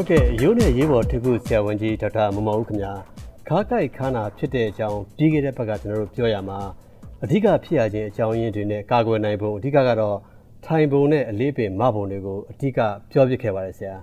[0.00, 2.92] ဟုတ်ကဲ့ရိုးနဲ့ရေးပေါ်ထုခုဆရာဝန်ကြီးဒေါက်တာမမောင်ဦးခင်ဗျာ
[3.48, 6.58] ခါးကိုက်ခါနာဖြစ်တဲ့အကြောင်းပြီးခဲ့တဲ့ဘက်ကကျွန်တော်တို့ပြောရမှာ
[7.24, 10.18] အဓိကဖြစ်ရခြင်းအကြောင်းရင်းတွေနဲ့ကာကွယ်နိုင်ဖို့အဓိကကတော့
[10.64, 12.78] ထိုင်ပုံနဲ့အလေးပင်မပုံတွေကိုအဓိက
[13.10, 13.94] ပြောပြခဲ့ပါတယ်ဆရာ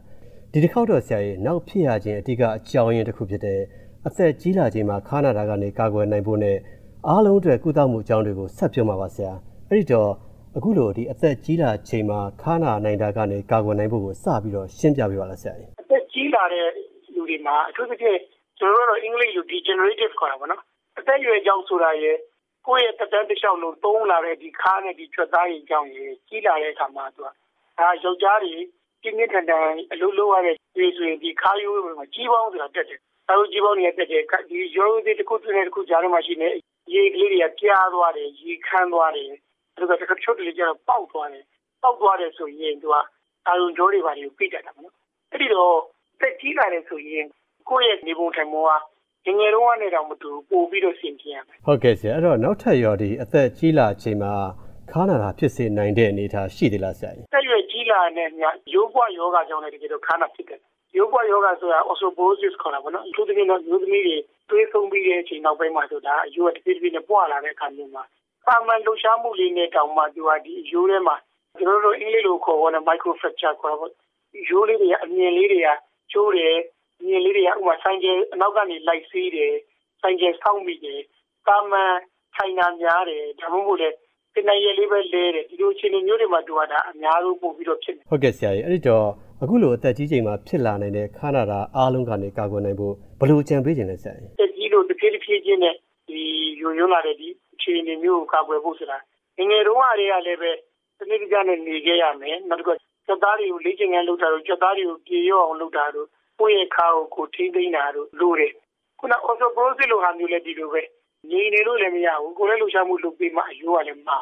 [0.52, 3.60] ဒီတစ်ခေါက်တော့ဆရာကြီးနောက်ဖြစ်ရခြင်းအဓိကအကြောင်းရင်းတစ်ခုဖြစ်တဲ့
[4.08, 6.58] အသက်ကြီးလာခြင်းမှာခါနာတာကနေကာကွယ်နိုင်ဖို့နဲ့
[7.08, 9.34] အားလုံးအတွက်ကုသမှုအကြောင်းတွေကိုဆက်ပြောမှာပါဆရာ
[9.70, 10.12] အဲ့ဒီတော့
[10.58, 15.75] အခုလိုဒီအသက်ကြီးလာချိန်မှာခါနာနိုင်တာကနေကာကွယ်နိုင်ဖို့ကိုစပြီးတော့ရှင်းပြပေးပါလားဆရာကြီးအသက်ကြီး
[16.36, 16.68] လာတဲ့
[17.14, 18.20] လူတွေမှာအထူးသဖြင့်
[18.60, 20.62] ကျွန်တော်တို့အင်္ဂလိပ်လို degenerative ခေါ်တာပေါ့နော်
[20.98, 22.18] အသက်အရွယ်ကြောင့်ဆိုတာရဲ့
[22.68, 27.28] ကိုယ့်ရဲ့တက်တန်းတစ်လျှောက်လုံးသုံးလာတဲ့ဒီခါးနဲ့ဒီထွက်သားရင်ကြောင့်ရေကြီးလာတဲ့အခါမှာသူက
[27.80, 28.54] ဒါယောက်ျားတွေ
[29.02, 36.50] ပြင်းပြင်းထန်ထန်အလုပ်လုပ်ရတဲ့ဒီဆိုရင်ဒီခါးရိုးမှာကြီးပေါင်းဆိုတာတက်တယ်။အဲဒီကြီးပေါင်းတွေတက်တယ်ဒီရိုးသေးတစ်ခုတစ်ခုကြားထဲမှာရှိနေ
[36.94, 39.30] ရေကလေးတွေကပြားသွားတယ်ရေခမ်းသွားတယ်
[39.78, 41.44] ဒါကတခါချုပ်တယ်ကျတော့ပေါက်သွားတယ်
[41.82, 42.96] ပေါက်သွားတယ်ဆိုရင်သူက
[43.48, 44.94] အာရုံကြောတွေပါတွေကိုပြိတတ်တာမနော်
[45.32, 45.76] အဲ့ဒီတော့
[46.22, 47.26] တက်ကြီးလာတယ်ဆိုရင်
[47.70, 48.64] ကိုယ့်ရဲ့နေပုံထိုင်ပုံ
[49.26, 54.34] ကငငယ်တော့ကနေတော့မတူပို့ပြီးတော့ဆင်ပြေရမယ်ဟုတ်ကဲ့ဆရာအဲ့တော့နောက်ထပ်ရောဒီအသက်ကြီးလာချိန်မှာ
[54.92, 58.42] ခါနာတာဖြစ်စေနိုင်တဲ့အနေအထားရှိသေးလားဆရာကြီးတက်ရွယ်ကြီးလာတဲ့ည
[58.74, 60.60] ရိုးပွားယောဂကြောင့်လည်းတကယ်တော့ခါနာဖြစ်တယ်
[60.98, 64.16] ရိုးပွားယောဂဆိုတာ osteoporosis ခေါ်တာပေါ့နော်အထူးသဖြင့်တော့မျိုးသမီးတွေ
[64.50, 68.04] သွေးဆုံးပြီးတဲ့အချိန်နောက်ပိုင်းမှာဆိုတာအယိုးတဖြည်းဖြည်းနဲ့ပွာလာတဲ့အခါမျိုးမှာ
[68.48, 71.16] ပါမန်လှူရှားမှုလေးနဲ့တောင်မှသူကဒီအယိုးထဲမှာ
[71.60, 73.92] ကျွန်တော်တို့အင်္ဂလိပ်လိုခေါ်တဲ့ micro fracture ခေါ်တာပေါ့
[74.50, 75.70] ရိုးလေးတွေအမြင်လေးတွေက
[76.12, 76.56] ကျိုးတယ်
[77.08, 79.54] မြင်လေးတွေကဥမာဆိုင်ကျအနောက်ကနေလိုက်စီးတယ်
[80.02, 81.02] ဆိုင်ကျဆောင်းမိတယ်
[81.48, 81.94] ပါမန်
[82.36, 83.90] ထိုင်နာများတယ်ဒါမှမဟုတ်လေ
[84.36, 89.06] တနရလေးပဲလဲတယ်ဒီလိုအခြေအနေမျိုးတွေမှာတူတာအများဆုံးပို့ပြီးတော့ဖြစ်နေဟုတ်ကဲ့ဆရာကြီးအဲ့ဒီတော့
[89.42, 95.76] အခုလိုအသက်ကြီးချိန်မှာဖြစ်လာနိုင်တဲ့ခါနာတာအားလုံးကနေကာကွယ်နိုင်ဖို့ဘယ်လိုကြံပေးခြင်းလဲဆရာကြီးတက်ကြီးလို့တစ်ဖြည်းဖြည်းချင်းနဲ့
[96.10, 96.22] ဒီ
[96.62, 98.98] ယွံယွံလာတဲ့ဒီအခြေအနေမျိုးကိုကာကွယ်ဖို့ဆိုတာ
[99.38, 100.52] ငငယ်တုန်းကတွေကလည်းပဲ
[100.98, 102.74] စနစ်တကျနဲ့နေခဲ့ရမယ်နောက်တစ်ခု
[103.08, 106.08] စက်သားတွေကိုလေ့ကျင့်ခန်းလုပ်တာတို့စက်သားတွေကိုပြေရောအောင်လုပ်တာတို့
[106.40, 108.54] ကိုယ့်ရဲ့ခါကိုကိုထိမ့်သိမ်းတာတို့လိုတယ်
[109.00, 110.82] ခုန osteoporosis လိုဟာမျိုးလည်းဒီလိုပဲ
[111.30, 114.18] ငြိမ်နေလို့လည်းမရဘူးကိုယ်လည်းလှူရှားမှုလုပ်ပြီးမှအယိုးကလည်းမှာ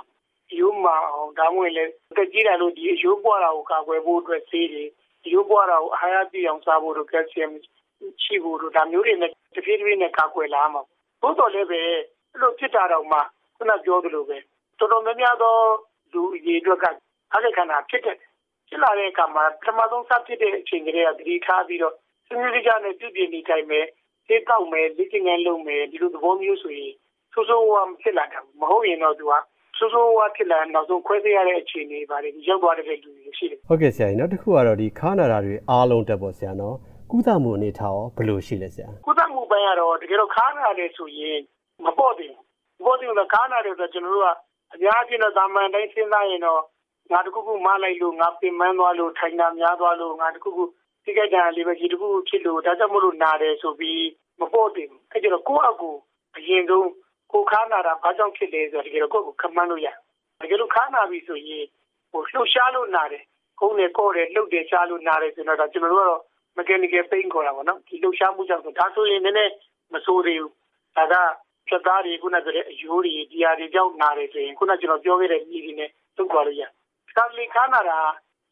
[0.51, 4.83] အယိုးမှာအောင်ဒါမှမဟုတ်လည်းတက်ကြီးတာလို့ဒီအယိုးပွားတာကိုကာကွယ်ဖို့အတွက်ဆေးတွေ
[5.25, 7.51] အယိုးပွားတာကိုအာဟာရပြည့်အောင်စားဖို့တို့ကယ်လ်ဆီယမ်
[8.23, 10.81] ရှိဖို့တို့ဒါမျိုးတွေနဲ့တဖြည်းဖြည်းနဲ့ကာကွယ်လာမှာ
[11.22, 11.99] သို့တော်လည်းပဲအဲ့
[12.41, 13.19] လိုဖြစ်တာတော့မှ
[13.55, 14.38] ခုနပြောသလိုပဲ
[14.79, 15.55] တော်တော်များများသော
[16.13, 16.85] လူအရေးအတွက်က
[17.31, 18.17] အားရခန္ဓာဖြစ်တဲ့
[18.69, 21.94] ဖြစ်လာတဲ့အခါမှာပထမဆုံးစဖြစ်တဲ့အချိန်ကလေးကသတိထားပြီးတော့
[22.28, 23.81] စနစ်တကျနဲ့ပြုပြင်နေတိုင်းပဲ
[24.28, 26.94] သိတောက်မယ်လေ့ကျင့်ခန်းလုပ်မယ်ဒီလိုသဘောမျိုးဆိုရင်
[27.34, 29.34] ဆိုးဆိုးဝါးဖြစ်လာတာမဟုတ်ရင်တော့သူက
[29.78, 36.75] ဆိုးဆိုးဝါးဖြစ်လာနောက်ဆုံးခွဲသေးရတဲ့အခြေအနေပါတယ်ရောက်သွားတဲ့လူတွေရှိတယ်ဟုတ်ကဲ့ဆရာကြီးနောက်တစ်ခုကတော့ဒီခါနာတာတွေအားလုံးတက်ပေါ့ဆရာနော်
[37.12, 41.40] ကုသမှုအနေထားရောဘယ်လိုရှိလဲဆရာကုသမှုပိုင်းကတော့တကယ်တော့ခါနာတယ်ဆိုရင်
[41.85, 42.44] မပေါ့သေးဘူး
[42.79, 44.29] မပေါ့သေးဘူးခါနာတယ်ဆိုတော့ကျွန်တော်တို့က
[44.73, 46.62] အများကြီးတော့တာမန်တိုင်းစဉ်းစားရင်တော့
[47.12, 50.64] ငါတခုခုမလိုက်လို့ငါပင်ပန်းသွားလို့ထိုင်တာများသွားလို့ငါတခုခု
[51.06, 54.03] ဒီကိစ္စလေးပဲဒီတခုခုဖြစ်လို့ဒါကြောင့်မလို့နာတယ်ဆိုပြီး
[54.40, 55.90] မပေါ့သေးဘူးအဲကျတော့ကိုယ့်အကူ
[56.38, 56.90] အရင်ဆုံး
[57.31, 59.88] ကိုခါနာတာဘာကြောင့်ဖြစ်လဲဆိုတော့တကယ်တော့ကိုယ့်ကိုခမန်းလို့ရ
[60.41, 61.66] တကယ်လို့ခါနာပြီဆိုရင်
[62.12, 63.24] ဟိုလှုပ်ရှားလို့နာတယ်
[63.59, 66.22] ခုံးတယ်ကော့တယ်လှုပ်တယ်ရှားလို့နာတယ်ဆိုတော့ကျွန်တော်တို့ကတော့
[66.58, 69.53] mechanical pain ခေါ်တာပေါ့နော်ဒီလှုပ်ရှားမှုကြောင့်ဒါဆိုရင်လည်း
[69.94, 70.53] မဆိုးသေးဘူး
[70.97, 71.16] ဒါက
[71.68, 76.64] ဖြတ်သားတွေခုနကတည်းကအယိုးတွေဒီဟာတွေကြောင့်နာတယ်ဆိုရင်ခုနကျွန်တော်ပြောခဲ့တဲ့ညီတွေနဲ့သုတ်သွားလို့ရ
[77.13, 78.00] စကားလေးခါနာတာ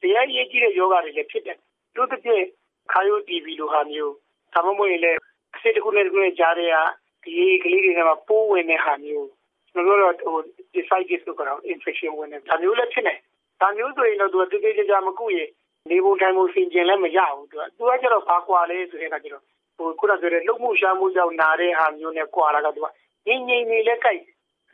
[0.02, 1.58] တရားရေးကြည့်တဲ့ယောဂတွေလည်းဖြစ်တယ်
[1.96, 2.44] တို့တစ်ပြည့်
[2.92, 4.14] ခါယိုတီဗီလိုဟာမျိုး
[4.54, 5.18] ဒါမှမဟုတ်ရင်လည်း
[5.56, 6.76] အစစ်တစ်ခုနဲ့တစ်ခုနဲ့ကြားတဲ့က
[7.24, 7.34] ဒီ
[7.64, 9.28] ကလေးတွေမှာပိုးဝင်တဲ့ဟာမျိုး
[9.72, 10.38] ကျွန်တော်တို့ဟို
[10.76, 13.14] decisive ဆိုတော့ infection ဝင်တယ်ဒါမျိုးလည်းဖြစ်နေ
[13.62, 15.50] ဒါမျိုးဆိုရင်တော့သူကတိတိကျကျမကုရင်
[15.90, 19.44] နေပုံထိုင်ပုံဆင်ကျင်လည်းမရဘူးသူကသူကကျတော့ဘာကွာလဲဆိုတဲ့အခါကျတော့
[19.78, 22.88] ဟိုခုနကပြောတဲ့လုံမှုရှားမှုကြောင့်နာတဲ့ဟာမျိုးနဲ့ကွာလာတော့သူက
[23.28, 24.20] ငြိမ်ငြိမ်နေလဲကြိုက်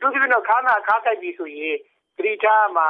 [0.00, 1.76] သူကပြောခါနာခါကြိုက်ပြီဆိုရင်
[2.16, 2.88] ဂရိထားမှာ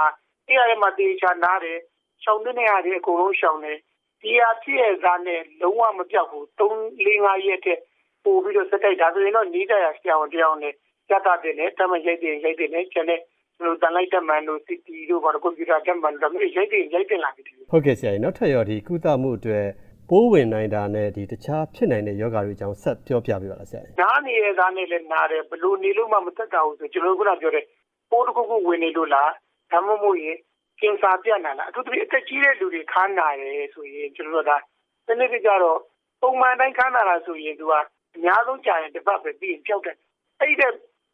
[0.48, 1.78] အဲ့ရမှာတေချာနားတယ်
[2.22, 3.78] ရှောင်းတဲ့နေရာတွေအကုန်လုံးရှောင်းတယ်
[4.22, 6.72] ဒီဟာဖြစ်ရဲ့သားနဲ့လုံးဝမပြောက်ဘူး3
[7.04, 7.78] 4 5ရက်တဲ့
[8.24, 10.74] ပို့ပြီးတော့စက်တိုက်ဒါဆိုရင်တော့နီးကြရဆရာဝန်တယောက်နဲ့
[11.08, 13.20] ကြတာတယ်နဲ့တမရိုက်တယ်ရိုက်တယ်နဲ့ကျန်တဲ့
[13.64, 19.66] လိုတန်လိုက်တက်မှန်လို့ CT တို့ဘာလို့ကွန်ပျူတာတက်မှန်လို့ဒါမျိုးရိုက်တယ်ရိုက်တယ်လာပြီဟုတ်ကဲ့ဆရာကြီးနောက်ထပ်ရောဒီကုသမှုအတွက်
[20.10, 27.64] ပိုးဝင်နိုင်တာနဲ့ဒီတခြားဖြစ်နိုင်တဲ့ယောဂါတွေအကြောင်းဆက်ပြောပြပေးပါလားဆရာ။နားနေတဲ့သားနဲ့လည်းနားတယ်ဘလို့နေလို့မှမသက်တာဘူးဆိုကျွန်တော်ကပြောတယ်
[28.10, 29.30] ပိုးတစ်ခုခုဝင်နေလို့လား
[29.72, 30.36] ဒါမှမဟုတ်ရင်
[30.80, 34.62] ကင်ဆာပြတ်နာလားအထူးသဖြင့်အသက်ကြီးတဲ့လူတွေခါနာတယ်ဆိုရင်ကျွန်တော်တို့
[35.06, 35.78] ကတနေ့ကကြတော့
[36.20, 37.74] ပုံမှန်တိုင်းခါနာတာဆိုရင်သူက
[38.16, 39.96] အများဆုံးကြာရင်တစ်ပတ်ပဲပြီးရင်ပျောက်တယ်
[40.40, 40.66] အဲ့ဒီ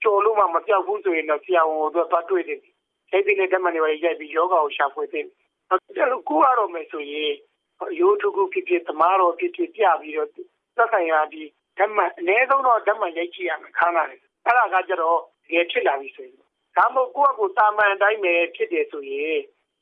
[0.03, 2.61] ကြော်လို့မှမပျောက်ဘူးဆိုရင်တော့ဆရာဝန်ကိုတော့သွားတွေ့တယ်
[3.13, 5.29] ရိုက်တဲ့ဓမ္မတွေပါရိုက်ပြီးယောဂကိုရှာဖွေသိတယ်
[5.71, 7.33] အဲ့လိုကိုရတော့မယ်ဆိုရင်
[8.01, 10.37] ရိုးထုခုဖြစ်ဖြစ်သမားတော်ဖြစ်ဖြစ်ပြပြီးတော့သ
[10.83, 11.43] က်ဆိုင်ရာဒီ
[11.79, 16.44] ဓမ္မအနည်းဆုံးတော့ဓမ္မရိုက်ကြည့်ရမယ်ခါနာတယ်အဲ့ဒါကကြတော့တကယ်ဖြစ်လာပြီဆိုရင်
[16.77, 19.39] ဒါမှမဟုတ်ကိုယ့်အကိုတာမန်အတိုင်းပဲဖြစ်တယ်ဆိုရင်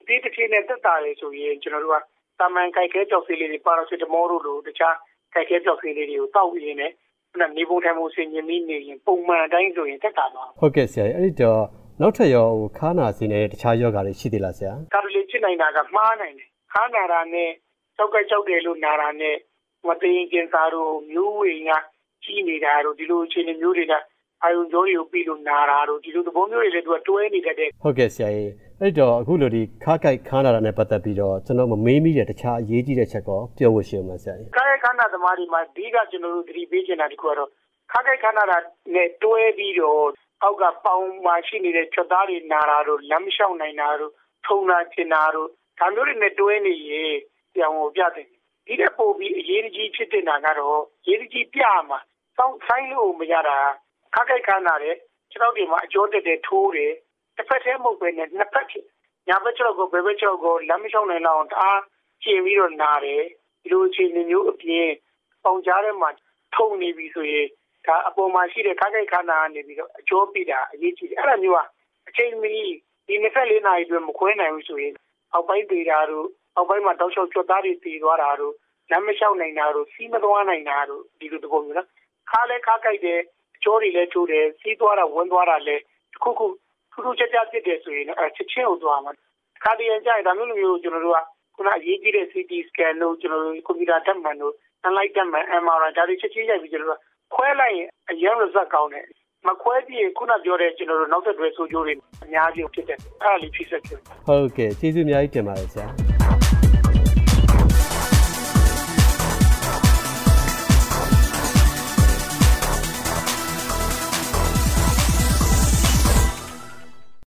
[0.06, 1.96] ဒီတစ်ချိန်နဲ့တက်တာလေဆိုရင်ကျွန်တော်တို့က
[2.40, 4.96] တာမန်ကြိုက်ခဲကြောက်ဆေးလေးတွေပါရာစီတမောတို့လိုတခြား
[5.32, 6.92] ကြိုက်ခဲကြောက်ဆေးလေးတွေကိုတောက်ရင်းနဲ့
[7.30, 11.62] ခုနနေပုံထိုင်မှုဆင်ញင်ပြီးနေရင်ပုံမှန်တိုင်းဆိုရင်တက်တာပါဟုတ်ကဲ့ဆရာအဲ့ဒီတော့
[12.00, 17.50] နောက်ထပ်ရောဟိုခါနာစီနေတဲ့တခြားယောဂါတွေရှိသေးလားဆရာကာရလီဖြစ်နိုင်တာကမှားနိုင်တယ်ခါနာတာနဲ့
[17.96, 19.36] ကြောက်ကကြောက်တယ်လို့နာတာနဲ့
[19.88, 21.78] မသိရင်ကျင်စာတို့မျိုးဝေငါ
[22.24, 23.94] ကြီးနေတာတို့ဒီလိုအခြေအနေမျိုးတွေက
[24.44, 37.48] အာယုံကြောတွေကိုပြီးလို့နာတာတို့ဒီလိုသဘောမျိုးတွေလည်းသူကတွဲနေတတ်တဲ့ဟုတ်ကဲ့ဆရာကြီးအဲ့တော့အခုလိုဒီခါကိုက်ခါနာတာနဲ့ပတ်သက်ပြီးတော့ကျွန်တော်မမေးမိတဲ့တခြားအရေးကြီးတဲ့ချက်ကောပြောဖို့ရှိအောင်ဆရာကြီးကာယခန္ဓာသမားတွေမှာဒီကကျွန်တော်တို့သတိပေးချင်တာဒီခုကတော့
[37.92, 38.44] ခါကိုက်ခန္ဓာ
[38.94, 40.04] နဲ့တွဲပြီးတော့
[40.42, 44.12] အောက်ကပေါင်မှာရှိနေတဲ့ချက်သားတွေနာတာတို့လမ်းမလျှောက်နိုင်တာတို့
[44.46, 45.48] ထုံတာကျင်တာတို့
[45.78, 47.12] ဒါမျိုးတွေနဲ့တွဲနေရင်
[47.54, 48.26] ပြောင်းဖို့ပြတယ်
[48.66, 51.98] ဒီတဲ့ပို့ပြီးအရေးကြီးဖြစ်တဲ့နာကတော့ရေးကြီးပြမှာ
[52.36, 53.58] စောင်းဆိုင်လို့မရတာ
[54.14, 54.94] ခါကိုက်ခန္ဓာတဲ့
[55.30, 56.92] ခြေထောက်တွေမှာအကျိုးတက်တဲ့ထိုးတယ်
[57.36, 58.84] တစ်ဖက်တည်းမဟုတ်ပဲနဲ့နှစ်ဖက်ဖြစ်
[59.28, 61.80] ညာဘက်ခြေထောက်ကိုဘယ်ဘက်ခြေထောက်ကိုလမ်းမလျှောက်နိုင်လောက်အောင်တအား
[62.22, 63.22] ကျင်ပြီးတော့နာတယ်
[63.62, 64.88] ဒီလိုအခြေအနေမျိုးအပြင်
[65.44, 66.10] ပေါင်ကြားထဲမှာ
[66.54, 67.46] ထုံနေပြီဆိုရင်
[67.86, 71.60] ဒါအပေါ်မှာရှိတဲ့ခါကိုက်ခန္ဓာကနေပြီးတော့အကျိုးပြတာအရေးကြီးတယ်အဲ့ဒါမျိုးက
[72.08, 72.54] အချိန်မီ
[73.06, 74.94] ဒီ24နာရီအတွင်းမခွဲနိုင်ဘူးဆိုရင်
[75.32, 76.26] အောက်ပိုင်းသေးတာတို့
[76.56, 78.54] အောက်ပိုင်းမှာတောက်လျှောက်ကြွသားတွေတည်သွားတာတို့
[78.90, 81.88] လမ်းမလျှောက်နိုင်တာတို့စီးမသွားနိုင်တာတို့ဒီလိုတပုံမျိုးနော်
[82.30, 85.82] ခါလဲခါကိုက်တယ်အ ကျိုးတွေလည်းကျိုးတယ်စီးသွားတာဝင်သွားတာလည်း
[86.22, 86.46] ခုခု
[86.92, 89.12] ထူးထူးခြားခြားဖြစ်တယ်ဆိုရင်အဲချက်ချင်းကိုသွားမှာ
[89.64, 91.18] ခါတည်းရင်ကြရင်ဒါမျိုးလိုမျိုးကျွန်တော်တို့က
[91.56, 94.54] ခုနအရေးကြီးတဲ့ CT scan တို့ကျွန်တော်တို့ကွန်ပျူတာတက်မှန်တို့
[94.86, 97.00] analyte တက်မှန် MRI ဒါတွေချက်ချင်းရိုက်ပြီးကျွန်တော်တို့
[97.34, 99.06] ခွဲလိုက်ရင်အရင် result ကောင်းတယ်
[99.46, 101.94] မခွဲပြီးခုနပြောတဲ့ကျွန်တော်တို့နောက်သက်တွဲဆိုးကျိုးတွေ
[102.24, 106.41] အများကြီးဖြစ်တယ်အဲ့ဒါလေးဖြစ်ဆက်ဖြစ်ဟုတ်ကဲ့ကျေးဇူးအများကြီးတင်ပါတယ်ဆရာ